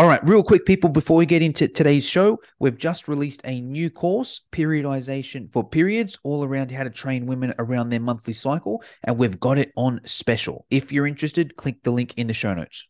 All 0.00 0.06
right, 0.06 0.26
real 0.26 0.42
quick, 0.42 0.64
people, 0.64 0.88
before 0.88 1.18
we 1.18 1.26
get 1.26 1.42
into 1.42 1.68
today's 1.68 2.06
show, 2.06 2.40
we've 2.58 2.78
just 2.78 3.06
released 3.06 3.42
a 3.44 3.60
new 3.60 3.90
course, 3.90 4.40
Periodization 4.50 5.52
for 5.52 5.62
Periods, 5.62 6.18
all 6.22 6.42
around 6.42 6.70
how 6.70 6.84
to 6.84 6.88
train 6.88 7.26
women 7.26 7.52
around 7.58 7.90
their 7.90 8.00
monthly 8.00 8.32
cycle, 8.32 8.82
and 9.04 9.18
we've 9.18 9.38
got 9.38 9.58
it 9.58 9.72
on 9.76 10.00
special. 10.06 10.64
If 10.70 10.90
you're 10.90 11.06
interested, 11.06 11.54
click 11.56 11.82
the 11.82 11.90
link 11.90 12.14
in 12.16 12.28
the 12.28 12.32
show 12.32 12.54
notes. 12.54 12.88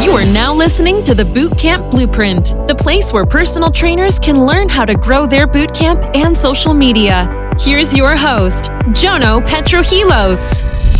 You 0.00 0.12
are 0.12 0.24
now 0.32 0.54
listening 0.54 1.04
to 1.04 1.14
the 1.14 1.24
Bootcamp 1.24 1.90
Blueprint, 1.90 2.54
the 2.66 2.74
place 2.74 3.12
where 3.12 3.26
personal 3.26 3.70
trainers 3.70 4.18
can 4.18 4.46
learn 4.46 4.70
how 4.70 4.86
to 4.86 4.94
grow 4.94 5.26
their 5.26 5.46
bootcamp 5.46 6.16
and 6.16 6.34
social 6.34 6.72
media. 6.72 7.52
Here's 7.60 7.94
your 7.94 8.16
host, 8.16 8.70
Jono 8.94 9.46
Petrohilos. 9.46 10.95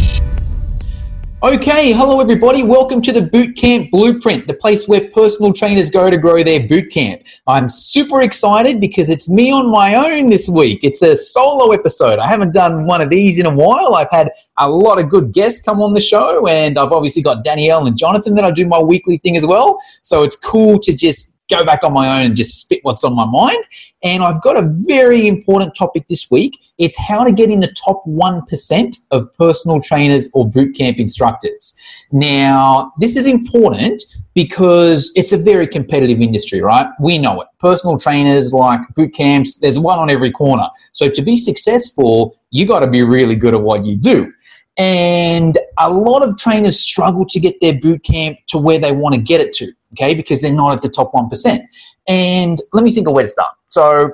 Okay, 1.47 1.93
hello 1.93 2.21
everybody. 2.21 2.65
Welcome 2.65 3.01
to 3.03 3.13
the 3.13 3.21
Bootcamp 3.21 3.93
Blueprint, 3.93 4.49
the 4.49 4.55
place 4.55 4.89
where 4.89 5.09
personal 5.11 5.53
trainers 5.53 5.91
go 5.91 6.11
to 6.11 6.17
grow 6.17 6.43
their 6.43 6.59
bootcamp. 6.59 7.23
I'm 7.47 7.69
super 7.69 8.23
excited 8.23 8.81
because 8.81 9.11
it's 9.11 9.29
me 9.29 9.53
on 9.53 9.71
my 9.71 9.95
own 9.95 10.29
this 10.29 10.49
week. 10.49 10.81
It's 10.83 11.03
a 11.03 11.17
solo 11.17 11.71
episode. 11.71 12.19
I 12.19 12.27
haven't 12.27 12.53
done 12.53 12.85
one 12.85 13.01
of 13.01 13.11
these 13.11 13.39
in 13.39 13.47
a 13.47 13.55
while. 13.55 13.95
I've 13.95 14.11
had 14.11 14.33
a 14.59 14.69
lot 14.69 14.99
of 14.99 15.09
good 15.09 15.33
guests 15.33 15.63
come 15.63 15.81
on 15.81 15.95
the 15.95 16.01
show, 16.01 16.49
and 16.49 16.77
I've 16.81 16.91
obviously 16.91 17.23
got 17.23 17.45
Danielle 17.45 17.87
and 17.87 17.97
Jonathan 17.97 18.35
that 18.35 18.45
I 18.45 18.51
do 18.51 18.67
my 18.67 18.81
weekly 18.81 19.19
thing 19.19 19.37
as 19.37 19.47
well. 19.47 19.79
So 20.03 20.25
it's 20.25 20.35
cool 20.35 20.81
to 20.81 20.93
just 20.93 21.36
go 21.51 21.65
back 21.65 21.85
on 21.85 21.93
my 21.93 22.19
own 22.19 22.27
and 22.27 22.37
just 22.37 22.61
spit 22.61 22.81
what's 22.83 23.05
on 23.05 23.15
my 23.15 23.25
mind. 23.25 23.63
And 24.03 24.23
I've 24.23 24.43
got 24.43 24.57
a 24.57 24.69
very 24.87 25.27
important 25.27 25.75
topic 25.75 26.07
this 26.09 26.31
week. 26.31 26.59
It's 26.79 26.99
how 26.99 27.25
to 27.25 27.33
get 27.33 27.51
in 27.51 27.61
the 27.61 27.73
top 27.73 28.05
1% 28.07 28.97
of 29.11 29.35
personal 29.35 29.81
trainers 29.81 30.31
or 30.35 30.49
bootcamp 30.49 30.99
instructors. 30.99 31.77
Now, 32.13 32.93
this 32.99 33.17
is 33.17 33.27
important 33.27 34.03
because 34.35 35.13
it's 35.17 35.33
a 35.33 35.39
very 35.39 35.67
competitive 35.67 36.21
industry, 36.21 36.61
right? 36.61 36.87
We 37.01 37.17
know 37.17 37.41
it. 37.41 37.49
Personal 37.59 37.99
trainers 37.99 38.53
like 38.53 38.81
boot 38.95 39.15
camps, 39.15 39.59
there's 39.59 39.79
one 39.79 39.99
on 39.99 40.11
every 40.11 40.31
corner. 40.31 40.69
So 40.93 41.09
to 41.09 41.23
be 41.23 41.39
successful, 41.39 42.37
you 42.51 42.67
got 42.67 42.81
to 42.81 42.87
be 42.87 43.03
really 43.03 43.35
good 43.35 43.55
at 43.55 43.63
what 43.63 43.87
you 43.87 43.97
do. 43.97 44.31
And 44.79 45.59
a 45.79 45.91
lot 45.91 46.27
of 46.27 46.37
trainers 46.37 46.81
struggle 46.81 47.25
to 47.27 47.41
get 47.41 47.61
their 47.61 47.79
boot 47.79 48.03
camp 48.05 48.39
to 48.49 48.59
where 48.59 48.79
they 48.79 48.93
want 48.93 49.15
to 49.15 49.21
get 49.21 49.41
it 49.41 49.53
to, 49.55 49.73
okay, 49.95 50.15
because 50.15 50.43
they're 50.43 50.53
not 50.53 50.75
at 50.75 50.83
the 50.83 50.89
top 50.89 51.13
1%. 51.13 51.61
And 52.09 52.61
let 52.73 52.85
me 52.85 52.93
think 52.93 53.09
of 53.09 53.15
where 53.15 53.25
to 53.25 53.29
start. 53.29 53.55
So 53.69 54.11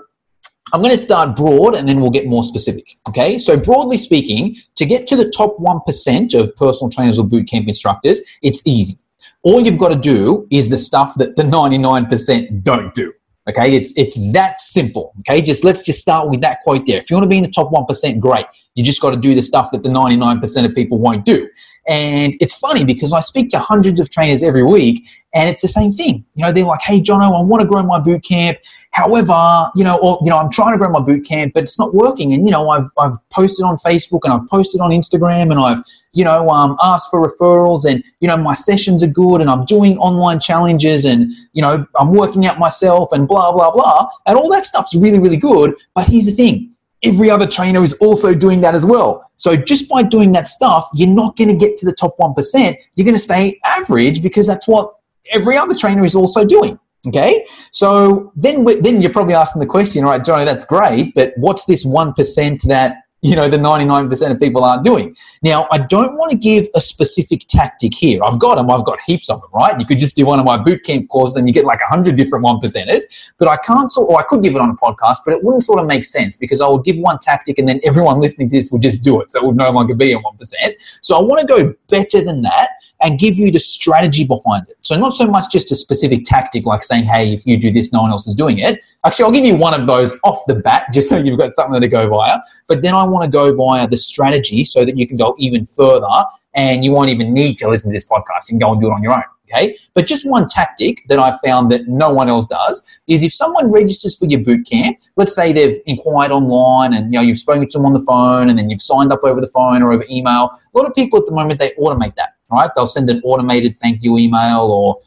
I'm 0.73 0.81
going 0.81 0.95
to 0.95 1.01
start 1.01 1.37
broad 1.37 1.75
and 1.75 1.89
then 1.89 2.01
we'll 2.01 2.11
get 2.11 2.27
more 2.27 2.45
specific. 2.45 2.87
Okay, 3.09 3.39
so 3.39 3.57
broadly 3.57 3.97
speaking, 3.97 4.57
to 4.77 4.87
get 4.87 5.07
to 5.09 5.17
the 5.17 5.31
top 5.31 5.59
1% 5.59 6.41
of 6.41 6.57
personal 6.57 6.91
trainers 6.91 7.19
or 7.19 7.27
bootcamp 7.27 7.69
instructors, 7.69 8.23
it's 8.43 8.67
easy. 8.67 8.99
All 9.43 9.61
you've 9.61 9.79
got 9.79 9.89
to 9.89 9.97
do 9.97 10.47
is 10.51 10.71
the 10.71 10.79
stuff 10.79 11.15
that 11.17 11.37
the 11.37 11.43
99% 11.43 12.63
don't 12.63 12.95
do. 12.95 13.13
Okay, 13.49 13.75
it's 13.75 13.93
it's 13.97 14.33
that 14.33 14.61
simple. 14.61 15.13
Okay, 15.21 15.43
just 15.43 15.65
let's 15.65 15.83
just 15.83 16.01
start 16.01 16.31
with 16.31 16.41
that 16.43 16.61
quote 16.63 16.87
there. 16.87 16.99
If 16.99 17.11
you 17.11 17.17
want 17.17 17.25
to 17.25 17.29
be 17.29 17.39
in 17.39 17.43
the 17.43 17.51
top 17.51 17.73
one 17.73 17.85
percent, 17.87 18.21
great. 18.21 18.47
You 18.75 18.83
just 18.83 19.01
got 19.03 19.11
to 19.11 19.17
do 19.17 19.35
the 19.35 19.43
stuff 19.43 19.71
that 19.73 19.83
the 19.83 19.89
ninety 19.89 20.17
nine 20.17 20.41
percent 20.41 20.67
of 20.67 20.75
people 20.75 20.99
won't 20.99 21.25
do. 21.25 21.49
And 21.89 22.35
it's 22.41 22.57
funny 22.57 22.85
because 22.85 23.13
I 23.13 23.21
speak 23.21 23.49
to 23.51 23.59
hundreds 23.59 23.99
of 23.99 24.09
trainers 24.09 24.43
every 24.43 24.63
week, 24.63 25.07
and 25.35 25.49
it's 25.49 25.63
the 25.63 25.69
same 25.69 25.93
thing. 25.93 26.25
You 26.35 26.45
know, 26.45 26.53
they're 26.53 26.65
like, 26.65 26.83
"Hey, 26.83 27.01
Jono, 27.01 27.39
I 27.39 27.43
want 27.43 27.61
to 27.61 27.69
grow 27.69 27.83
my 27.83 27.99
boot 27.99 28.23
camp. 28.23 28.59
However, 28.93 29.71
you 29.75 29.85
know, 29.85 29.99
or 30.03 30.19
you 30.23 30.29
know, 30.29 30.39
I'm 30.39 30.51
trying 30.51 30.73
to 30.73 30.79
grow 30.79 30.91
my 30.91 31.01
boot 31.01 31.25
camp, 31.25 31.55
but 31.55 31.63
it's 31.63 31.79
not 31.79 31.95
working. 31.95 32.35
And 32.35 32.45
you 32.45 32.51
know, 32.51 32.69
I've 32.69 32.89
I've 32.99 33.17
posted 33.31 33.65
on 33.65 33.79
Facebook 33.79 34.21
and 34.25 34.33
I've 34.33 34.47
posted 34.49 34.81
on 34.83 34.91
Instagram 34.91 35.51
and 35.51 35.59
I've 35.59 35.83
you 36.13 36.25
know 36.25 36.49
um, 36.51 36.77
asked 36.83 37.11
for 37.11 37.27
referrals 37.27 37.87
and 37.87 38.05
you 38.21 38.29
know 38.29 38.37
my 38.37 38.53
sessions 38.53 39.03
are 39.03 39.09
good 39.09 39.41
and 39.41 39.49
I'm 39.49 39.65
doing 39.65 39.97
online 39.97 40.41
challenges 40.41 41.07
and 41.07 41.33
you 41.55 41.63
know 41.63 41.87
I'm 41.99 42.13
working 42.13 42.45
out 42.47 42.59
myself 42.59 43.13
and 43.13 43.27
blah 43.27 43.51
blah 43.53 43.71
blah 43.71 44.09
and 44.27 44.37
all 44.37 44.51
that 44.51 44.67
stuff's 44.67 44.95
really 44.95 45.19
really 45.19 45.39
good. 45.39 45.75
But 45.95 46.07
here's 46.07 46.27
the 46.27 46.33
thing. 46.33 46.72
Every 47.05 47.31
other 47.31 47.47
trainer 47.47 47.83
is 47.83 47.95
also 47.95 48.33
doing 48.35 48.61
that 48.61 48.75
as 48.75 48.87
well. 48.87 49.29
So 49.37 49.57
just 49.57 49.89
by 49.89 50.03
doing 50.03 50.33
that 50.33 50.47
stuff, 50.47 50.89
you're 50.95 51.09
not 51.09 51.37
going 51.37 51.51
to 51.51 51.57
get 51.57 51.77
to 51.79 51.87
the 51.87 51.93
top 51.93 52.17
1%. 52.19 52.77
You're 52.95 53.05
going 53.05 53.15
to 53.15 53.21
stay 53.21 53.59
average 53.67 54.23
because 54.23 54.47
that's 54.47 54.69
what 54.69 54.95
every 55.31 55.57
other 55.57 55.75
trainer 55.75 56.05
is 56.05 56.15
also 56.15 56.45
doing. 56.45 56.79
Okay, 57.09 57.45
so 57.73 58.31
then 58.37 58.65
then 58.83 59.03
you're 59.03 59.13
probably 59.13 59.35
asking 59.35 59.59
the 59.59 59.67
question, 59.67 60.05
all 60.05 60.11
right, 60.11 60.25
Johnny, 60.25 60.45
that's 60.45 60.65
great, 60.65 61.13
but 61.17 61.33
what's 61.37 61.65
this 61.65 61.85
one 61.85 62.13
percent 62.13 62.63
that 62.69 62.99
you 63.23 63.37
know 63.37 63.49
the 63.49 63.57
99% 63.57 64.31
of 64.31 64.41
people 64.41 64.65
aren't 64.65 64.85
doing? 64.85 65.17
Now, 65.43 65.69
I 65.71 65.79
don't 65.79 66.17
want 66.17 66.33
to 66.33 66.37
give 66.37 66.67
a 66.75 66.81
specific 66.81 67.47
tactic 67.49 67.95
here. 67.95 68.21
I've 68.25 68.41
got 68.41 68.57
them. 68.57 68.69
I've 68.71 68.85
got 68.85 69.01
heaps 69.07 69.31
of 69.31 69.41
them, 69.41 69.51
right? 69.55 69.79
You 69.79 69.87
could 69.87 70.01
just 70.01 70.17
do 70.17 70.27
one 70.27 70.39
of 70.39 70.45
my 70.45 70.59
bootcamp 70.59 71.09
courses 71.09 71.37
and 71.37 71.49
you 71.49 71.55
get 71.55 71.65
like 71.65 71.81
hundred 71.81 72.17
different 72.17 72.45
one 72.45 72.59
percenters. 72.61 73.33
But 73.39 73.49
I 73.49 73.57
can't 73.57 73.91
sort, 73.91 74.11
or 74.11 74.19
I 74.19 74.25
could 74.25 74.43
give 74.43 74.55
it 74.55 74.61
on 74.61 74.71
a 74.71 74.75
podcast, 74.75 75.19
but 75.25 75.33
it 75.33 75.43
wouldn't 75.43 75.63
sort 75.63 75.81
of 75.81 75.87
make 75.87 76.05
sense 76.05 76.37
because 76.37 76.61
I 76.61 76.69
would 76.69 76.85
give 76.85 76.97
one 76.99 77.19
tactic 77.21 77.59
and 77.59 77.69
then 77.69 77.81
everyone 77.85 78.21
listening 78.21 78.51
to 78.51 78.57
this 78.57 78.73
would 78.73 78.83
just 78.83 79.05
do 79.05 79.21
it, 79.21 79.31
so 79.31 79.39
it 79.39 79.47
would 79.47 79.57
no 79.57 79.71
longer 79.71 79.95
be 79.95 80.13
a 80.13 80.19
one 80.19 80.37
percent. 80.37 80.75
So 81.01 81.17
I 81.17 81.23
want 81.23 81.41
to 81.41 81.47
go 81.47 81.75
better 81.89 82.23
than 82.23 82.43
that 82.43 82.71
and 83.03 83.19
give 83.19 83.37
you 83.37 83.51
the 83.51 83.59
strategy 83.59 84.25
behind 84.25 84.69
it. 84.69 84.77
So 84.81 84.97
not 84.97 85.13
so 85.13 85.27
much 85.27 85.51
just 85.51 85.73
a 85.73 85.75
specific 85.75 86.25
tactic 86.25 86.65
like 86.65 86.83
saying, 86.83 87.05
hey, 87.05 87.33
if 87.33 87.47
you 87.47 87.59
do 87.59 87.71
this, 87.71 87.93
no 87.93 88.03
one 88.03 88.11
else 88.11 88.27
is 88.27 88.35
doing 88.35 88.59
it. 88.59 88.85
Actually, 89.05 89.25
I'll 89.25 89.33
give 89.33 89.45
you 89.45 89.57
one 89.57 89.79
of 89.79 89.87
those 89.87 90.17
off 90.25 90.43
the 90.47 90.55
bat 90.55 90.87
just 90.93 91.09
so 91.09 91.17
you've 91.17 91.39
got 91.39 91.53
something 91.53 91.81
to 91.81 91.89
go 91.89 92.09
via. 92.09 92.39
But 92.69 92.83
then 92.83 92.95
I 92.95 93.05
want 93.05 93.25
to 93.25 93.31
go 93.31 93.55
via 93.55 93.89
the 93.89 93.99
strategy 93.99 94.65
so 94.65 94.85
that 94.85 94.97
you 94.97 95.07
can 95.07 95.17
go 95.17 95.35
even 95.39 95.67
further 95.67 96.07
and 96.55 96.85
you 96.85 96.93
won't 96.93 97.11
even 97.11 97.33
need 97.33 97.59
to 97.59 97.69
listen 97.69 97.91
to 97.91 97.95
this 97.95 98.07
podcast. 98.07 98.49
You 98.49 98.53
can 98.53 98.59
go 98.61 98.73
and 98.73 98.81
do 98.81 98.89
it 98.89 98.93
on 98.93 99.03
your 99.03 99.13
own. 99.13 99.25
Okay. 99.53 99.77
But 99.93 100.07
just 100.07 100.29
one 100.29 100.49
tactic 100.49 101.03
that 101.09 101.19
I 101.19 101.37
found 101.45 101.71
that 101.73 101.87
no 101.87 102.09
one 102.11 102.29
else 102.29 102.47
does 102.47 102.87
is 103.07 103.23
if 103.23 103.35
someone 103.35 103.71
registers 103.71 104.19
for 104.19 104.27
your 104.27 104.41
boot 104.41 104.67
camp, 104.67 104.99
let's 105.17 105.35
say 105.35 105.53
they've 105.53 105.81
inquired 105.85 106.31
online 106.31 106.95
and 106.95 107.13
you 107.13 107.19
know 107.19 107.21
you've 107.21 107.39
spoken 107.39 107.69
to 107.69 107.79
them 107.79 107.85
on 107.85 107.93
the 107.93 108.01
phone 108.01 108.49
and 108.49 108.59
then 108.59 108.71
you've 108.71 108.81
signed 108.81 109.13
up 109.13 109.21
over 109.25 109.41
the 109.41 109.49
phone 109.49 109.83
or 109.83 109.93
over 109.93 110.05
email. 110.09 110.51
A 110.75 110.79
lot 110.79 110.87
of 110.87 110.95
people 110.95 111.19
at 111.19 111.27
the 111.27 111.33
moment 111.33 111.61
they 111.61 111.71
automate 111.73 112.15
that 112.15 112.32
right? 112.53 112.71
They'll 112.77 112.87
send 112.87 113.11
an 113.11 113.21
automated 113.25 113.79
thank 113.79 114.03
you 114.03 114.19
email 114.19 114.71
or 114.71 115.01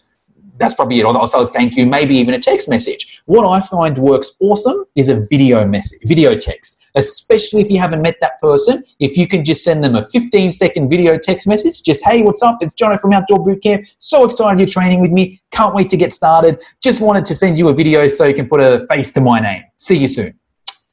that's 0.58 0.76
probably 0.76 1.00
it. 1.00 1.06
Or 1.06 1.14
they'll 1.14 1.28
say 1.28 1.46
thank 1.48 1.76
you, 1.76 1.86
maybe 1.86 2.16
even 2.16 2.34
a 2.34 2.40
text 2.40 2.70
message. 2.70 3.22
What 3.26 3.46
I 3.46 3.66
find 3.66 3.98
works 3.98 4.34
awesome 4.40 4.86
is 4.96 5.10
a 5.10 5.26
video 5.30 5.66
message, 5.66 6.00
video 6.04 6.36
text. 6.36 6.82
Especially 6.98 7.62
if 7.62 7.70
you 7.70 7.78
haven't 7.78 8.02
met 8.02 8.16
that 8.22 8.40
person, 8.40 8.84
if 9.00 9.18
you 9.18 9.28
can 9.28 9.44
just 9.44 9.66
send 9.66 9.84
them 9.84 9.96
a 9.96 10.06
15 10.06 10.54
second 10.54 10.90
video 10.90 11.18
text 11.18 11.46
message, 11.46 11.84
just 11.84 12.02
hey, 12.06 12.24
what's 12.24 12.42
up? 12.42 12.58
It's 12.62 12.74
Jono 12.74 12.98
from 12.98 13.12
Outdoor 13.12 13.40
Bootcamp. 13.40 13.94
So 14.00 14.24
excited 14.24 14.60
you're 14.60 14.70
training 14.70 15.02
with 15.02 15.12
me. 15.12 15.42
Can't 15.52 15.76
wait 15.76 15.90
to 15.90 15.98
get 15.98 16.14
started. 16.14 16.64
Just 16.82 17.02
wanted 17.02 17.26
to 17.26 17.36
send 17.36 17.60
you 17.60 17.68
a 17.68 17.74
video 17.74 18.08
so 18.08 18.26
you 18.26 18.34
can 18.34 18.48
put 18.48 18.62
a 18.62 18.88
face 18.88 19.12
to 19.14 19.22
my 19.22 19.42
name. 19.42 19.64
See 19.76 19.98
you 19.98 20.08
soon. 20.08 20.40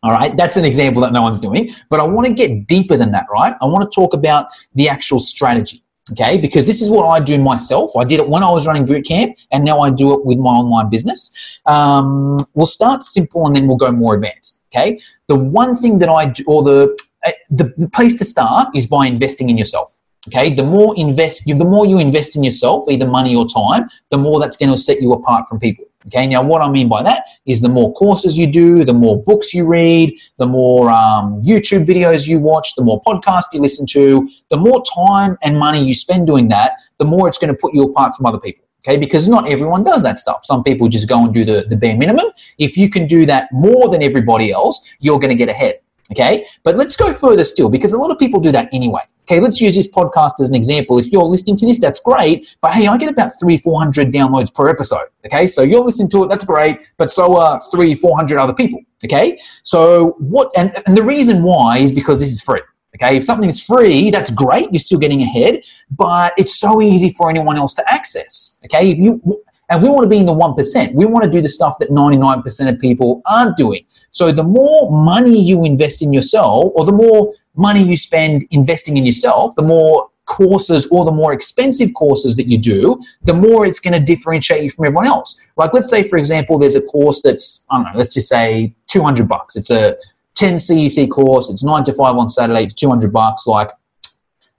All 0.02 0.10
right, 0.10 0.36
that's 0.36 0.56
an 0.56 0.64
example 0.64 1.00
that 1.02 1.12
no 1.12 1.22
one's 1.22 1.38
doing. 1.38 1.70
But 1.88 2.00
I 2.00 2.02
want 2.02 2.26
to 2.26 2.34
get 2.34 2.66
deeper 2.66 2.96
than 2.96 3.12
that, 3.12 3.26
right? 3.30 3.54
I 3.62 3.66
want 3.66 3.88
to 3.88 3.94
talk 3.94 4.12
about 4.14 4.48
the 4.74 4.88
actual 4.88 5.20
strategy 5.20 5.84
okay 6.10 6.36
because 6.38 6.66
this 6.66 6.82
is 6.82 6.90
what 6.90 7.06
i 7.06 7.20
do 7.20 7.38
myself. 7.38 7.90
I 7.96 8.04
did 8.04 8.20
it 8.20 8.28
when 8.28 8.42
i 8.42 8.50
was 8.50 8.66
running 8.66 8.86
boot 8.86 9.04
camp 9.06 9.36
and 9.52 9.64
now 9.64 9.80
i 9.80 9.90
do 9.90 10.12
it 10.14 10.24
with 10.24 10.38
my 10.38 10.50
online 10.50 10.90
business. 10.90 11.60
Um, 11.66 12.38
we'll 12.54 12.66
start 12.66 13.02
simple 13.02 13.46
and 13.46 13.54
then 13.54 13.66
we'll 13.66 13.76
go 13.76 13.92
more 13.92 14.14
advanced 14.14 14.62
okay? 14.74 14.98
The 15.28 15.36
one 15.36 15.76
thing 15.76 15.98
that 15.98 16.08
i 16.08 16.26
do 16.26 16.44
or 16.46 16.62
the 16.62 16.98
uh, 17.24 17.32
the 17.50 17.88
place 17.92 18.14
to 18.18 18.24
start 18.24 18.74
is 18.74 18.86
by 18.86 19.06
investing 19.06 19.48
in 19.50 19.56
yourself 19.56 20.00
okay? 20.28 20.52
The 20.54 20.64
more 20.64 20.94
invest 20.96 21.46
you 21.46 21.54
the 21.54 21.64
more 21.64 21.86
you 21.86 21.98
invest 21.98 22.36
in 22.36 22.42
yourself 22.42 22.84
either 22.88 23.06
money 23.06 23.36
or 23.36 23.46
time 23.46 23.88
the 24.10 24.18
more 24.18 24.40
that's 24.40 24.56
going 24.56 24.72
to 24.72 24.78
set 24.78 25.00
you 25.00 25.12
apart 25.12 25.48
from 25.48 25.60
people 25.60 25.84
Okay, 26.06 26.26
now 26.26 26.42
what 26.42 26.62
I 26.62 26.68
mean 26.68 26.88
by 26.88 27.02
that 27.02 27.24
is 27.46 27.60
the 27.60 27.68
more 27.68 27.92
courses 27.92 28.36
you 28.36 28.46
do, 28.46 28.84
the 28.84 28.92
more 28.92 29.22
books 29.22 29.54
you 29.54 29.66
read, 29.66 30.18
the 30.38 30.46
more 30.46 30.90
um, 30.90 31.40
YouTube 31.40 31.86
videos 31.86 32.26
you 32.26 32.40
watch, 32.40 32.74
the 32.74 32.82
more 32.82 33.00
podcasts 33.02 33.52
you 33.52 33.60
listen 33.60 33.86
to, 33.86 34.28
the 34.50 34.56
more 34.56 34.82
time 34.96 35.36
and 35.42 35.58
money 35.58 35.84
you 35.84 35.94
spend 35.94 36.26
doing 36.26 36.48
that, 36.48 36.72
the 36.98 37.04
more 37.04 37.28
it's 37.28 37.38
going 37.38 37.52
to 37.52 37.58
put 37.58 37.72
you 37.72 37.82
apart 37.82 38.14
from 38.16 38.26
other 38.26 38.40
people. 38.40 38.64
Okay, 38.84 38.96
because 38.96 39.28
not 39.28 39.48
everyone 39.48 39.84
does 39.84 40.02
that 40.02 40.18
stuff. 40.18 40.44
Some 40.44 40.64
people 40.64 40.88
just 40.88 41.08
go 41.08 41.24
and 41.24 41.32
do 41.32 41.44
the, 41.44 41.66
the 41.68 41.76
bare 41.76 41.96
minimum. 41.96 42.26
If 42.58 42.76
you 42.76 42.90
can 42.90 43.06
do 43.06 43.24
that 43.26 43.48
more 43.52 43.88
than 43.88 44.02
everybody 44.02 44.50
else, 44.50 44.88
you're 44.98 45.20
going 45.20 45.30
to 45.30 45.36
get 45.36 45.48
ahead. 45.48 45.78
Okay, 46.10 46.44
but 46.64 46.76
let's 46.76 46.96
go 46.96 47.14
further 47.14 47.44
still 47.44 47.70
because 47.70 47.92
a 47.92 47.98
lot 47.98 48.10
of 48.10 48.18
people 48.18 48.40
do 48.40 48.50
that 48.50 48.68
anyway. 48.72 49.02
Okay, 49.22 49.40
let's 49.40 49.60
use 49.60 49.76
this 49.76 49.90
podcast 49.90 50.40
as 50.40 50.48
an 50.48 50.54
example. 50.54 50.98
If 50.98 51.08
you're 51.08 51.22
listening 51.22 51.56
to 51.58 51.66
this, 51.66 51.80
that's 51.80 52.00
great. 52.00 52.56
But 52.60 52.74
hey, 52.74 52.86
I 52.86 52.96
get 52.96 53.08
about 53.08 53.32
three, 53.40 53.56
400 53.56 54.12
downloads 54.12 54.52
per 54.52 54.68
episode. 54.68 55.06
Okay, 55.24 55.46
so 55.46 55.62
you're 55.62 55.84
listening 55.84 56.10
to 56.10 56.24
it, 56.24 56.28
that's 56.28 56.44
great. 56.44 56.78
But 56.96 57.10
so 57.10 57.38
are 57.38 57.60
three, 57.70 57.94
400 57.94 58.38
other 58.38 58.54
people. 58.54 58.80
Okay, 59.04 59.38
so 59.62 60.16
what, 60.18 60.50
and, 60.56 60.72
and 60.86 60.96
the 60.96 61.02
reason 61.02 61.42
why 61.42 61.78
is 61.78 61.92
because 61.92 62.20
this 62.20 62.30
is 62.30 62.40
free. 62.40 62.62
Okay, 62.96 63.16
if 63.16 63.24
something's 63.24 63.62
free, 63.62 64.10
that's 64.10 64.30
great. 64.30 64.68
You're 64.70 64.80
still 64.80 64.98
getting 64.98 65.22
ahead, 65.22 65.62
but 65.90 66.34
it's 66.36 66.58
so 66.58 66.82
easy 66.82 67.10
for 67.10 67.30
anyone 67.30 67.56
else 67.56 67.72
to 67.74 67.84
access. 67.92 68.60
Okay, 68.66 68.90
if 68.90 68.98
you 68.98 69.42
and 69.72 69.82
we 69.82 69.88
want 69.88 70.04
to 70.04 70.08
be 70.08 70.18
in 70.18 70.26
the 70.26 70.34
1%. 70.34 70.92
We 70.92 71.06
want 71.06 71.24
to 71.24 71.30
do 71.30 71.40
the 71.40 71.48
stuff 71.48 71.78
that 71.78 71.88
99% 71.88 72.68
of 72.68 72.78
people 72.78 73.22
aren't 73.24 73.56
doing. 73.56 73.86
So 74.10 74.30
the 74.30 74.42
more 74.42 74.90
money 74.90 75.40
you 75.40 75.64
invest 75.64 76.02
in 76.02 76.12
yourself, 76.12 76.72
or 76.74 76.84
the 76.84 76.92
more 76.92 77.32
money 77.56 77.82
you 77.82 77.96
spend 77.96 78.46
investing 78.50 78.96
in 78.96 79.04
yourself, 79.04 79.54
the 79.56 79.62
more 79.62 80.08
courses 80.24 80.86
or 80.90 81.04
the 81.04 81.12
more 81.12 81.32
expensive 81.32 81.92
courses 81.94 82.36
that 82.36 82.46
you 82.46 82.56
do, 82.56 83.00
the 83.24 83.34
more 83.34 83.66
it's 83.66 83.80
going 83.80 83.92
to 83.92 84.00
differentiate 84.00 84.62
you 84.62 84.70
from 84.70 84.86
everyone 84.86 85.06
else. 85.06 85.40
Like, 85.56 85.74
let's 85.74 85.90
say, 85.90 86.08
for 86.08 86.16
example, 86.16 86.58
there's 86.58 86.74
a 86.74 86.80
course 86.80 87.22
that's, 87.22 87.66
I 87.70 87.76
don't 87.76 87.84
know, 87.84 87.98
let's 87.98 88.14
just 88.14 88.28
say 88.28 88.74
200 88.86 89.28
bucks. 89.28 89.56
It's 89.56 89.70
a 89.70 89.96
10 90.34 90.56
CEC 90.56 91.10
course. 91.10 91.50
It's 91.50 91.64
nine 91.64 91.84
to 91.84 91.92
five 91.92 92.16
on 92.16 92.28
Saturday 92.28 92.68
for 92.68 92.74
200 92.74 93.12
bucks. 93.12 93.46
Like, 93.46 93.70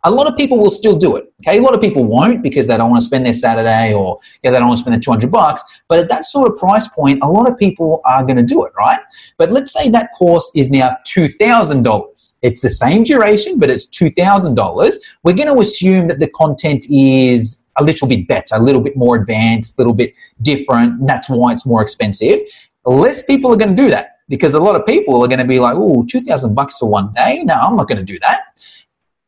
a 0.06 0.12
lot 0.12 0.28
of 0.30 0.38
people 0.38 0.60
will 0.60 0.70
still 0.70 0.98
do 0.98 1.16
it. 1.16 1.32
Okay, 1.42 1.58
a 1.58 1.62
lot 1.62 1.74
of 1.74 1.82
people 1.82 2.04
won't 2.04 2.44
because 2.44 2.68
they 2.68 2.76
don't 2.76 2.90
want 2.90 3.02
to 3.02 3.06
spend 3.06 3.26
their 3.26 3.34
Saturday 3.34 3.94
or 3.94 4.20
yeah, 4.44 4.52
they 4.52 4.58
don't 4.58 4.68
want 4.68 4.78
to 4.78 4.82
spend 4.82 4.96
the 4.96 5.00
200 5.00 5.32
bucks. 5.32 5.64
But 5.88 6.00
at 6.00 6.10
that 6.10 6.26
sort 6.26 6.52
of 6.52 6.58
price 6.58 6.88
point, 6.88 7.20
a 7.22 7.28
lot 7.28 7.50
of 7.50 7.58
people 7.58 8.02
are 8.06 8.24
going 8.24 8.38
to 8.38 8.44
do 8.44 8.66
it, 8.66 8.74
right? 8.78 9.00
But 9.38 9.52
let's 9.52 9.72
say 9.72 9.90
that 9.90 10.10
course 10.18 10.52
is 10.56 10.70
now 10.70 10.98
$2,000. 11.08 12.40
It's 12.42 12.62
the 12.62 12.70
same 12.70 13.04
duration, 13.04 13.60
but 13.60 13.70
it's 13.70 13.86
$2,000. 13.88 14.96
We're 15.24 15.34
going 15.34 15.54
to 15.54 15.60
assume 15.60 16.08
that 16.10 16.20
the 16.20 16.30
content 16.30 16.86
is 16.90 17.64
a 17.78 17.84
little 17.84 18.08
bit 18.08 18.28
better, 18.28 18.56
a 18.56 18.62
little 18.62 18.82
bit 18.82 18.98
more 18.98 19.16
advanced, 19.16 19.78
a 19.78 19.82
little 19.82 19.94
bit 19.94 20.14
different. 20.42 21.00
And 21.00 21.10
That's 21.10 21.30
why 21.30 21.54
it's 21.54 21.66
more 21.66 21.82
expensive. 21.82 22.40
Less 22.86 23.24
people 23.24 23.52
are 23.52 23.58
going 23.58 23.76
to 23.76 23.82
do 23.82 23.90
that 23.90 24.18
because 24.28 24.54
a 24.54 24.60
lot 24.60 24.76
of 24.76 24.86
people 24.86 25.22
are 25.22 25.28
going 25.28 25.40
to 25.40 25.46
be 25.46 25.60
like, 25.60 25.76
"Oh, 25.76 26.06
2000 26.10 26.54
bucks 26.54 26.78
for 26.78 26.90
one 26.90 27.14
day? 27.14 27.42
No, 27.44 27.56
I'm 27.56 27.78
not 27.78 27.88
going 27.88 27.98
to 27.98 28.04
do 28.04 28.20
that." 28.20 28.42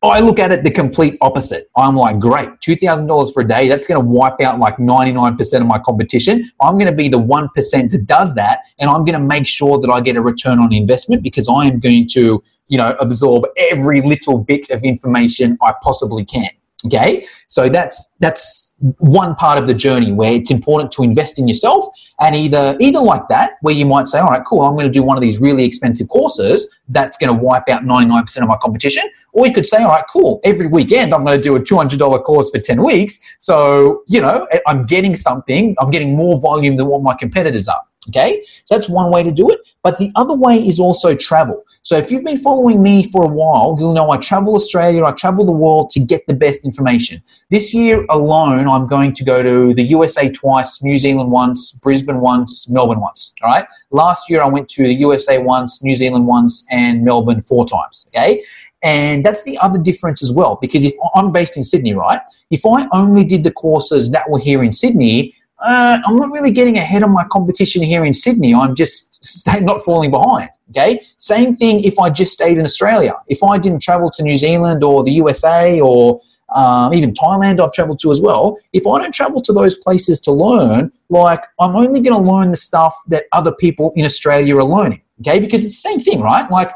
I 0.02 0.20
look 0.20 0.38
at 0.38 0.52
it 0.52 0.62
the 0.62 0.70
complete 0.70 1.16
opposite. 1.22 1.68
I'm 1.76 1.96
like, 1.96 2.18
great, 2.18 2.48
$2,000 2.60 3.32
for 3.32 3.40
a 3.40 3.48
day. 3.48 3.66
That's 3.66 3.86
going 3.86 4.00
to 4.00 4.06
wipe 4.06 4.40
out 4.42 4.58
like 4.58 4.76
99% 4.76 5.60
of 5.60 5.66
my 5.66 5.78
competition. 5.78 6.50
I'm 6.60 6.74
going 6.74 6.86
to 6.86 6.92
be 6.92 7.08
the 7.08 7.18
1% 7.18 7.90
that 7.90 8.06
does 8.06 8.34
that. 8.34 8.60
And 8.78 8.90
I'm 8.90 9.04
going 9.04 9.18
to 9.18 9.26
make 9.26 9.46
sure 9.46 9.80
that 9.80 9.88
I 9.90 10.00
get 10.00 10.16
a 10.16 10.20
return 10.20 10.58
on 10.58 10.72
investment 10.72 11.22
because 11.22 11.48
I 11.48 11.66
am 11.66 11.80
going 11.80 12.06
to, 12.08 12.42
you 12.68 12.78
know, 12.78 12.94
absorb 13.00 13.44
every 13.56 14.02
little 14.02 14.38
bit 14.38 14.68
of 14.70 14.84
information 14.84 15.56
I 15.62 15.72
possibly 15.82 16.24
can. 16.24 16.50
Okay, 16.84 17.26
so 17.56 17.70
that's 17.70 18.14
that's 18.20 18.74
one 18.98 19.34
part 19.34 19.56
of 19.58 19.66
the 19.66 19.72
journey 19.72 20.12
where 20.12 20.30
it's 20.30 20.50
important 20.50 20.90
to 20.90 21.02
invest 21.02 21.38
in 21.38 21.48
yourself, 21.48 21.86
and 22.20 22.36
either 22.36 22.76
either 22.80 23.00
like 23.00 23.26
that, 23.28 23.52
where 23.62 23.74
you 23.74 23.86
might 23.86 24.08
say, 24.08 24.18
all 24.18 24.26
right, 24.26 24.44
cool, 24.46 24.60
I'm 24.60 24.74
going 24.74 24.84
to 24.84 24.92
do 24.92 25.02
one 25.02 25.16
of 25.16 25.22
these 25.22 25.40
really 25.40 25.64
expensive 25.64 26.08
courses 26.08 26.68
that's 26.88 27.16
going 27.16 27.34
to 27.34 27.42
wipe 27.42 27.66
out 27.70 27.82
99% 27.82 28.42
of 28.42 28.48
my 28.48 28.58
competition, 28.58 29.04
or 29.32 29.46
you 29.46 29.54
could 29.54 29.64
say, 29.64 29.78
all 29.82 29.88
right, 29.88 30.04
cool, 30.12 30.38
every 30.44 30.66
weekend 30.66 31.14
I'm 31.14 31.24
going 31.24 31.40
to 31.40 31.42
do 31.42 31.56
a 31.56 31.60
$200 31.60 32.24
course 32.24 32.50
for 32.50 32.58
10 32.58 32.84
weeks, 32.84 33.20
so 33.38 34.02
you 34.06 34.20
know 34.20 34.46
I'm 34.66 34.84
getting 34.84 35.14
something, 35.14 35.74
I'm 35.80 35.90
getting 35.90 36.14
more 36.14 36.38
volume 36.38 36.76
than 36.76 36.88
what 36.88 37.02
my 37.02 37.14
competitors 37.14 37.68
are. 37.68 37.82
Okay, 38.10 38.44
so 38.64 38.76
that's 38.76 38.88
one 38.88 39.10
way 39.10 39.24
to 39.24 39.32
do 39.32 39.50
it. 39.50 39.58
But 39.82 39.98
the 39.98 40.12
other 40.14 40.34
way 40.34 40.56
is 40.64 40.78
also 40.78 41.14
travel. 41.14 41.64
So 41.82 41.96
if 41.96 42.10
you've 42.10 42.24
been 42.24 42.38
following 42.38 42.82
me 42.82 43.02
for 43.10 43.24
a 43.24 43.28
while, 43.28 43.76
you'll 43.78 43.94
know 43.94 44.10
I 44.10 44.16
travel 44.16 44.54
Australia, 44.54 45.04
I 45.04 45.12
travel 45.12 45.44
the 45.44 45.52
world 45.52 45.90
to 45.90 46.00
get 46.00 46.26
the 46.26 46.34
best 46.34 46.64
information. 46.64 47.22
This 47.48 47.72
year 47.72 48.04
alone, 48.10 48.68
I'm 48.68 48.88
going 48.88 49.12
to 49.12 49.24
go 49.24 49.40
to 49.40 49.72
the 49.72 49.84
USA 49.84 50.28
twice, 50.28 50.82
New 50.82 50.98
Zealand 50.98 51.30
once, 51.30 51.74
Brisbane 51.74 52.20
once, 52.20 52.68
Melbourne 52.68 52.98
once. 52.98 53.32
All 53.40 53.50
right. 53.50 53.64
Last 53.92 54.28
year, 54.28 54.42
I 54.42 54.48
went 54.48 54.68
to 54.70 54.82
the 54.82 54.94
USA 54.94 55.38
once, 55.38 55.80
New 55.80 55.94
Zealand 55.94 56.26
once, 56.26 56.66
and 56.72 57.04
Melbourne 57.04 57.42
four 57.42 57.64
times. 57.64 58.08
Okay. 58.08 58.42
And 58.82 59.24
that's 59.24 59.44
the 59.44 59.56
other 59.58 59.78
difference 59.78 60.24
as 60.24 60.32
well, 60.32 60.58
because 60.60 60.82
if 60.82 60.92
I'm 61.14 61.30
based 61.30 61.56
in 61.56 61.62
Sydney, 61.62 61.94
right? 61.94 62.20
If 62.50 62.66
I 62.66 62.88
only 62.92 63.22
did 63.22 63.44
the 63.44 63.52
courses 63.52 64.10
that 64.10 64.28
were 64.28 64.40
here 64.40 64.64
in 64.64 64.72
Sydney, 64.72 65.32
uh, 65.60 66.00
I'm 66.04 66.16
not 66.16 66.32
really 66.32 66.50
getting 66.50 66.76
ahead 66.76 67.04
of 67.04 67.10
my 67.10 67.24
competition 67.30 67.80
here 67.80 68.04
in 68.04 68.12
Sydney. 68.12 68.54
I'm 68.54 68.74
just 68.74 69.24
stay, 69.24 69.60
not 69.60 69.82
falling 69.82 70.10
behind. 70.10 70.50
Okay. 70.70 71.00
Same 71.18 71.54
thing 71.54 71.84
if 71.84 71.96
I 72.00 72.10
just 72.10 72.32
stayed 72.32 72.58
in 72.58 72.64
Australia. 72.64 73.14
If 73.28 73.44
I 73.44 73.56
didn't 73.56 73.82
travel 73.82 74.10
to 74.10 74.22
New 74.24 74.34
Zealand 74.34 74.82
or 74.82 75.04
the 75.04 75.12
USA 75.12 75.80
or 75.80 76.20
um, 76.56 76.94
even 76.94 77.12
Thailand, 77.12 77.60
I've 77.60 77.72
traveled 77.72 77.98
to 78.00 78.10
as 78.10 78.20
well. 78.20 78.58
If 78.72 78.86
I 78.86 78.98
don't 78.98 79.12
travel 79.12 79.42
to 79.42 79.52
those 79.52 79.76
places 79.76 80.20
to 80.22 80.32
learn, 80.32 80.90
like 81.10 81.42
I'm 81.60 81.76
only 81.76 82.00
going 82.00 82.16
to 82.16 82.32
learn 82.32 82.50
the 82.50 82.56
stuff 82.56 82.94
that 83.08 83.24
other 83.32 83.52
people 83.52 83.92
in 83.94 84.06
Australia 84.06 84.56
are 84.56 84.64
learning. 84.64 85.02
Okay. 85.20 85.38
Because 85.38 85.64
it's 85.64 85.74
the 85.82 85.88
same 85.88 86.00
thing, 86.00 86.20
right? 86.20 86.50
Like 86.50 86.72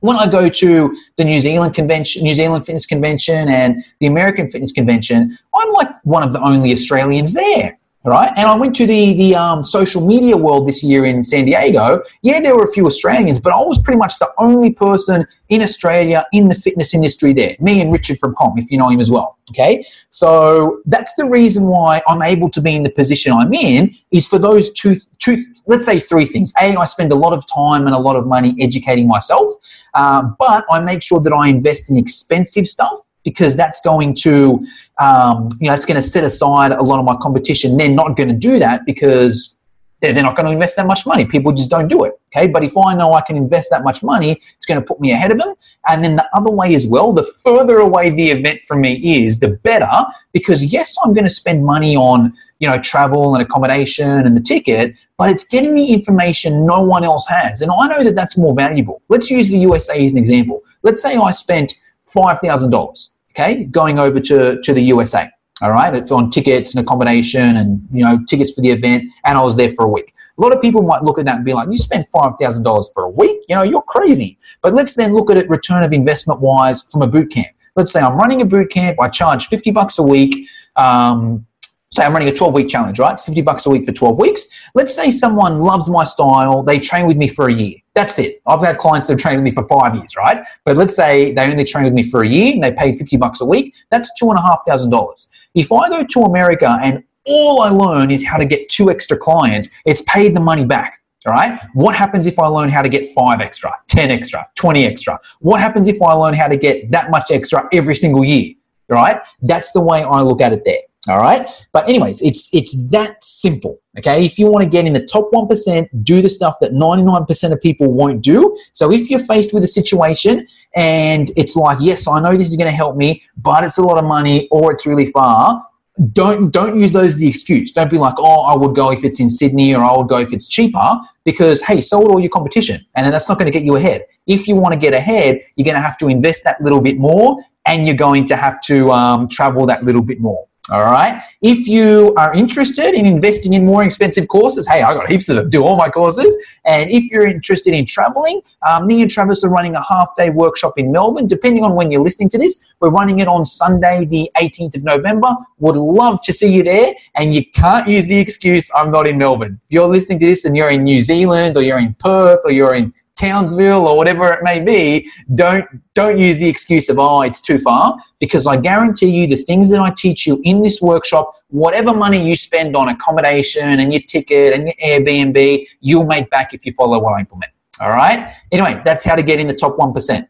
when 0.00 0.16
I 0.16 0.26
go 0.26 0.48
to 0.48 0.96
the 1.16 1.24
New 1.24 1.38
Zealand 1.38 1.74
convention, 1.74 2.22
New 2.22 2.34
Zealand 2.34 2.64
Fitness 2.64 2.86
Convention, 2.86 3.48
and 3.48 3.84
the 4.00 4.06
American 4.06 4.50
Fitness 4.50 4.72
Convention, 4.72 5.38
I'm 5.54 5.70
like 5.72 5.88
one 6.04 6.22
of 6.22 6.32
the 6.32 6.40
only 6.42 6.72
Australians 6.72 7.34
there 7.34 7.78
right? 8.04 8.30
And 8.36 8.46
I 8.48 8.56
went 8.56 8.74
to 8.76 8.86
the 8.86 9.14
the 9.14 9.34
um, 9.34 9.64
social 9.64 10.04
media 10.06 10.36
world 10.36 10.66
this 10.66 10.82
year 10.82 11.04
in 11.04 11.22
San 11.24 11.44
Diego. 11.44 12.02
Yeah, 12.22 12.40
there 12.40 12.56
were 12.56 12.64
a 12.64 12.72
few 12.72 12.86
Australians, 12.86 13.38
but 13.38 13.52
I 13.52 13.58
was 13.58 13.78
pretty 13.78 13.98
much 13.98 14.18
the 14.18 14.30
only 14.38 14.70
person 14.70 15.26
in 15.48 15.62
Australia 15.62 16.24
in 16.32 16.48
the 16.48 16.54
fitness 16.54 16.94
industry 16.94 17.32
there. 17.32 17.56
Me 17.60 17.80
and 17.80 17.92
Richard 17.92 18.18
from 18.18 18.34
Com, 18.34 18.58
if 18.58 18.70
you 18.70 18.78
know 18.78 18.88
him 18.88 19.00
as 19.00 19.10
well. 19.10 19.36
Okay, 19.50 19.84
so 20.10 20.80
that's 20.86 21.14
the 21.14 21.26
reason 21.26 21.64
why 21.64 22.02
I'm 22.08 22.22
able 22.22 22.48
to 22.50 22.60
be 22.60 22.74
in 22.74 22.82
the 22.82 22.90
position 22.90 23.32
I'm 23.32 23.52
in 23.52 23.94
is 24.10 24.26
for 24.26 24.38
those 24.38 24.72
two 24.72 25.00
two. 25.18 25.44
Let's 25.66 25.86
say 25.86 26.00
three 26.00 26.26
things. 26.26 26.52
A, 26.60 26.74
I 26.74 26.84
spend 26.86 27.12
a 27.12 27.14
lot 27.14 27.32
of 27.32 27.44
time 27.46 27.86
and 27.86 27.94
a 27.94 27.98
lot 27.98 28.16
of 28.16 28.26
money 28.26 28.56
educating 28.58 29.06
myself, 29.06 29.52
uh, 29.94 30.22
but 30.38 30.64
I 30.68 30.80
make 30.80 31.02
sure 31.02 31.20
that 31.20 31.32
I 31.32 31.46
invest 31.48 31.88
in 31.88 31.96
expensive 31.96 32.66
stuff 32.66 33.01
because 33.24 33.56
that's 33.56 33.80
going 33.80 34.14
to, 34.14 34.64
um, 35.00 35.48
you 35.60 35.68
know, 35.68 35.74
it's 35.74 35.86
going 35.86 36.00
to 36.00 36.02
set 36.02 36.24
aside 36.24 36.72
a 36.72 36.82
lot 36.82 36.98
of 36.98 37.04
my 37.04 37.16
competition. 37.16 37.76
They're 37.76 37.88
not 37.88 38.16
going 38.16 38.28
to 38.28 38.34
do 38.34 38.58
that 38.58 38.84
because 38.84 39.56
they're, 40.02 40.12
they're 40.12 40.22
not 40.22 40.36
going 40.36 40.46
to 40.46 40.52
invest 40.52 40.76
that 40.76 40.86
much 40.86 41.06
money. 41.06 41.24
People 41.24 41.52
just 41.52 41.70
don't 41.70 41.88
do 41.88 42.04
it. 42.04 42.20
Okay. 42.34 42.48
But 42.48 42.64
if 42.64 42.76
I 42.76 42.94
know 42.94 43.14
I 43.14 43.22
can 43.22 43.36
invest 43.36 43.70
that 43.70 43.84
much 43.84 44.02
money, 44.02 44.32
it's 44.56 44.66
going 44.66 44.80
to 44.80 44.84
put 44.84 45.00
me 45.00 45.12
ahead 45.12 45.30
of 45.30 45.38
them. 45.38 45.54
And 45.86 46.04
then 46.04 46.16
the 46.16 46.28
other 46.34 46.50
way 46.50 46.74
as 46.74 46.86
well, 46.86 47.12
the 47.12 47.22
further 47.22 47.78
away 47.78 48.10
the 48.10 48.30
event 48.30 48.60
from 48.66 48.80
me 48.80 49.24
is, 49.24 49.38
the 49.40 49.50
better. 49.50 49.88
Because 50.32 50.64
yes, 50.64 50.96
I'm 51.04 51.14
going 51.14 51.24
to 51.24 51.30
spend 51.30 51.64
money 51.64 51.96
on, 51.96 52.34
you 52.58 52.68
know, 52.68 52.78
travel 52.80 53.34
and 53.34 53.42
accommodation 53.42 54.26
and 54.26 54.36
the 54.36 54.40
ticket, 54.40 54.94
but 55.16 55.30
it's 55.30 55.44
getting 55.44 55.72
me 55.74 55.92
information 55.92 56.66
no 56.66 56.82
one 56.82 57.04
else 57.04 57.26
has. 57.28 57.60
And 57.60 57.70
I 57.70 57.86
know 57.86 58.02
that 58.02 58.16
that's 58.16 58.36
more 58.36 58.54
valuable. 58.54 59.02
Let's 59.08 59.30
use 59.30 59.48
the 59.48 59.58
USA 59.58 60.02
as 60.02 60.12
an 60.12 60.18
example. 60.18 60.62
Let's 60.82 61.02
say 61.02 61.16
I 61.16 61.30
spent 61.30 61.74
$5,000, 62.14 63.10
okay, 63.30 63.64
going 63.64 63.98
over 63.98 64.20
to, 64.20 64.60
to 64.60 64.74
the 64.74 64.82
USA. 64.82 65.30
All 65.60 65.70
right, 65.70 65.94
it's 65.94 66.10
on 66.10 66.30
tickets 66.30 66.74
and 66.74 66.84
accommodation 66.84 67.56
and 67.56 67.86
you 67.92 68.04
know 68.04 68.18
tickets 68.26 68.52
for 68.52 68.62
the 68.62 68.70
event, 68.70 69.04
and 69.24 69.38
I 69.38 69.42
was 69.42 69.56
there 69.56 69.68
for 69.68 69.84
a 69.84 69.88
week. 69.88 70.12
A 70.36 70.42
lot 70.42 70.52
of 70.52 70.60
people 70.60 70.82
might 70.82 71.04
look 71.04 71.20
at 71.20 71.24
that 71.26 71.36
and 71.36 71.44
be 71.44 71.52
like, 71.52 71.68
"You 71.70 71.76
spent 71.76 72.08
five 72.08 72.32
thousand 72.40 72.64
dollars 72.64 72.90
for 72.92 73.04
a 73.04 73.08
week? 73.08 73.38
You 73.48 73.54
know, 73.54 73.62
you're 73.62 73.82
crazy." 73.82 74.38
But 74.60 74.74
let's 74.74 74.94
then 74.96 75.14
look 75.14 75.30
at 75.30 75.36
it 75.36 75.48
return 75.48 75.84
of 75.84 75.92
investment 75.92 76.40
wise 76.40 76.82
from 76.90 77.02
a 77.02 77.06
boot 77.06 77.30
camp. 77.30 77.46
Let's 77.76 77.92
say 77.92 78.00
I'm 78.00 78.16
running 78.16 78.42
a 78.42 78.44
boot 78.44 78.72
camp. 78.72 78.98
I 79.00 79.08
charge 79.08 79.46
fifty 79.46 79.70
bucks 79.70 79.98
a 79.98 80.02
week. 80.02 80.48
Um, 80.74 81.46
say 81.92 82.04
I'm 82.04 82.12
running 82.12 82.28
a 82.28 82.32
12 82.32 82.54
week 82.54 82.68
challenge, 82.68 82.98
right? 82.98 83.12
It's 83.12 83.24
50 83.26 83.42
bucks 83.42 83.66
a 83.66 83.70
week 83.70 83.84
for 83.84 83.92
12 83.92 84.18
weeks. 84.18 84.48
Let's 84.74 84.94
say 84.94 85.10
someone 85.10 85.60
loves 85.60 85.90
my 85.90 86.04
style, 86.04 86.62
they 86.62 86.80
train 86.80 87.06
with 87.06 87.18
me 87.18 87.28
for 87.28 87.48
a 87.48 87.52
year. 87.54 87.76
That's 87.94 88.18
it. 88.18 88.40
I've 88.46 88.62
had 88.62 88.78
clients 88.78 89.08
that 89.08 89.14
have 89.14 89.20
trained 89.20 89.42
with 89.42 89.44
me 89.44 89.50
for 89.50 89.64
five 89.64 89.94
years, 89.94 90.16
right? 90.16 90.44
But 90.64 90.76
let's 90.76 90.96
say 90.96 91.32
they 91.32 91.50
only 91.50 91.64
trained 91.64 91.84
with 91.86 91.94
me 91.94 92.02
for 92.02 92.22
a 92.22 92.28
year 92.28 92.54
and 92.54 92.62
they 92.62 92.72
paid 92.72 92.96
50 92.96 93.16
bucks 93.18 93.40
a 93.40 93.44
week. 93.44 93.74
That's 93.90 94.10
two 94.18 94.30
and 94.30 94.38
a 94.38 94.42
half 94.42 94.60
thousand 94.66 94.90
dollars. 94.90 95.28
If 95.54 95.70
I 95.70 95.88
go 95.88 96.04
to 96.04 96.20
America 96.20 96.78
and 96.82 97.04
all 97.26 97.60
I 97.62 97.68
learn 97.68 98.10
is 98.10 98.24
how 98.24 98.38
to 98.38 98.46
get 98.46 98.68
two 98.68 98.90
extra 98.90 99.16
clients, 99.16 99.70
it's 99.84 100.02
paid 100.02 100.34
the 100.34 100.40
money 100.40 100.64
back. 100.64 101.00
All 101.26 101.34
right. 101.34 101.60
What 101.74 101.94
happens 101.94 102.26
if 102.26 102.38
I 102.38 102.46
learn 102.46 102.68
how 102.68 102.82
to 102.82 102.88
get 102.88 103.06
five 103.14 103.40
extra, 103.40 103.72
10 103.88 104.10
extra, 104.10 104.48
20 104.56 104.84
extra? 104.84 105.20
What 105.40 105.60
happens 105.60 105.86
if 105.86 106.02
I 106.02 106.12
learn 106.14 106.34
how 106.34 106.48
to 106.48 106.56
get 106.56 106.90
that 106.90 107.10
much 107.10 107.30
extra 107.30 107.68
every 107.72 107.94
single 107.94 108.24
year? 108.24 108.54
All 108.90 108.96
right. 108.96 109.20
That's 109.40 109.70
the 109.72 109.80
way 109.80 110.02
I 110.02 110.20
look 110.20 110.40
at 110.40 110.52
it 110.52 110.64
there. 110.64 110.80
All 111.08 111.18
right. 111.18 111.48
But 111.72 111.88
anyways, 111.88 112.22
it's 112.22 112.48
it's 112.54 112.76
that 112.90 113.22
simple. 113.24 113.80
Okay. 113.98 114.24
If 114.24 114.38
you 114.38 114.46
want 114.46 114.62
to 114.62 114.70
get 114.70 114.86
in 114.86 114.92
the 114.92 115.04
top 115.04 115.30
1%, 115.32 115.88
do 116.04 116.22
the 116.22 116.28
stuff 116.28 116.56
that 116.60 116.72
99% 116.72 117.52
of 117.52 117.60
people 117.60 117.92
won't 117.92 118.22
do. 118.22 118.56
So 118.72 118.92
if 118.92 119.10
you're 119.10 119.24
faced 119.24 119.52
with 119.52 119.64
a 119.64 119.68
situation 119.68 120.46
and 120.76 121.30
it's 121.36 121.56
like, 121.56 121.78
yes, 121.80 122.06
I 122.06 122.20
know 122.20 122.36
this 122.36 122.48
is 122.48 122.56
going 122.56 122.70
to 122.70 122.76
help 122.76 122.96
me, 122.96 123.22
but 123.36 123.64
it's 123.64 123.78
a 123.78 123.82
lot 123.82 123.98
of 123.98 124.04
money 124.04 124.48
or 124.50 124.72
it's 124.72 124.86
really 124.86 125.06
far, 125.06 125.66
don't 126.12 126.50
don't 126.50 126.78
use 126.78 126.92
those 126.92 127.14
as 127.14 127.16
the 127.16 127.28
excuse. 127.28 127.72
Don't 127.72 127.90
be 127.90 127.98
like, 127.98 128.14
oh, 128.18 128.42
I 128.42 128.56
would 128.56 128.74
go 128.74 128.92
if 128.92 129.04
it's 129.04 129.20
in 129.20 129.28
Sydney 129.28 129.74
or 129.74 129.84
I 129.84 129.96
would 129.96 130.08
go 130.08 130.18
if 130.18 130.32
it's 130.32 130.46
cheaper, 130.46 131.00
because 131.24 131.60
hey, 131.62 131.80
so 131.80 132.00
would 132.00 132.10
all 132.10 132.20
your 132.20 132.30
competition, 132.30 132.84
and 132.94 133.12
that's 133.12 133.28
not 133.28 133.38
going 133.38 133.50
to 133.50 133.56
get 133.56 133.64
you 133.64 133.76
ahead. 133.76 134.06
If 134.26 134.48
you 134.48 134.56
want 134.56 134.72
to 134.72 134.78
get 134.78 134.94
ahead, 134.94 135.40
you're 135.56 135.64
going 135.64 135.76
to 135.76 135.82
have 135.82 135.98
to 135.98 136.08
invest 136.08 136.44
that 136.44 136.60
little 136.62 136.80
bit 136.80 136.98
more, 136.98 137.42
and 137.66 137.86
you're 137.86 137.96
going 137.96 138.24
to 138.26 138.36
have 138.36 138.62
to 138.62 138.90
um, 138.90 139.28
travel 139.28 139.66
that 139.66 139.84
little 139.84 140.02
bit 140.02 140.20
more. 140.20 140.46
All 140.72 140.84
right. 140.84 141.22
If 141.42 141.68
you 141.68 142.14
are 142.16 142.32
interested 142.32 142.94
in 142.94 143.04
investing 143.04 143.52
in 143.52 143.66
more 143.66 143.84
expensive 143.84 144.26
courses, 144.28 144.66
hey, 144.66 144.80
I 144.80 144.94
got 144.94 145.10
heaps 145.10 145.28
of 145.28 145.36
them. 145.36 145.50
Do 145.50 145.62
all 145.62 145.76
my 145.76 145.90
courses. 145.90 146.34
And 146.64 146.90
if 146.90 147.10
you're 147.10 147.26
interested 147.26 147.74
in 147.74 147.84
traveling, 147.84 148.40
um, 148.66 148.86
me 148.86 149.02
and 149.02 149.10
Travis 149.10 149.44
are 149.44 149.50
running 149.50 149.74
a 149.74 149.82
half 149.82 150.16
day 150.16 150.30
workshop 150.30 150.78
in 150.78 150.90
Melbourne. 150.90 151.26
Depending 151.26 151.62
on 151.62 151.74
when 151.74 151.92
you're 151.92 152.00
listening 152.00 152.30
to 152.30 152.38
this, 152.38 152.72
we're 152.80 152.88
running 152.88 153.18
it 153.18 153.28
on 153.28 153.44
Sunday, 153.44 154.06
the 154.06 154.30
18th 154.40 154.76
of 154.76 154.82
November. 154.82 155.36
Would 155.58 155.76
love 155.76 156.22
to 156.22 156.32
see 156.32 156.50
you 156.50 156.62
there. 156.62 156.94
And 157.16 157.34
you 157.34 157.44
can't 157.50 157.86
use 157.86 158.06
the 158.06 158.18
excuse 158.18 158.70
I'm 158.74 158.90
not 158.90 159.06
in 159.06 159.18
Melbourne. 159.18 159.60
If 159.66 159.72
you're 159.72 159.88
listening 159.88 160.20
to 160.20 160.26
this 160.26 160.46
and 160.46 160.56
you're 160.56 160.70
in 160.70 160.84
New 160.84 161.00
Zealand 161.00 161.54
or 161.58 161.62
you're 161.62 161.80
in 161.80 161.92
Perth 161.98 162.40
or 162.44 162.50
you're 162.50 162.74
in 162.74 162.94
Townsville 163.22 163.86
or 163.86 163.96
whatever 163.96 164.32
it 164.32 164.42
may 164.42 164.58
be, 164.58 165.08
don't 165.34 165.64
don't 165.94 166.18
use 166.18 166.38
the 166.38 166.48
excuse 166.48 166.88
of 166.88 166.98
oh 166.98 167.22
it's 167.22 167.40
too 167.40 167.58
far 167.58 167.96
because 168.18 168.48
I 168.48 168.56
guarantee 168.56 169.10
you 169.10 169.28
the 169.28 169.36
things 169.36 169.70
that 169.70 169.80
I 169.80 169.92
teach 169.96 170.26
you 170.26 170.40
in 170.42 170.60
this 170.60 170.82
workshop, 170.82 171.32
whatever 171.48 171.94
money 171.94 172.20
you 172.28 172.34
spend 172.34 172.74
on 172.74 172.88
accommodation 172.88 173.78
and 173.80 173.92
your 173.92 174.02
ticket 174.02 174.54
and 174.54 174.62
your 174.68 174.76
Airbnb, 174.84 175.64
you'll 175.80 176.06
make 176.06 176.30
back 176.30 176.52
if 176.52 176.66
you 176.66 176.72
follow 176.72 176.98
what 176.98 177.12
I 177.12 177.20
implement. 177.20 177.52
All 177.80 177.90
right. 177.90 178.32
Anyway, 178.50 178.82
that's 178.84 179.04
how 179.04 179.14
to 179.14 179.22
get 179.22 179.38
in 179.38 179.46
the 179.46 179.54
top 179.54 179.78
one 179.78 179.92
percent. 179.92 180.28